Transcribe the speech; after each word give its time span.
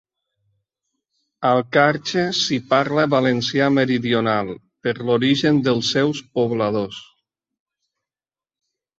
Al 1.49 1.59
Carxe 1.75 2.23
s'hi 2.37 2.57
parla 2.71 3.03
valencià 3.13 3.67
meridional 3.75 4.49
per 4.87 4.93
l'origen 5.09 5.59
dels 5.67 5.91
seus 5.97 6.23
pobladors. 6.39 6.99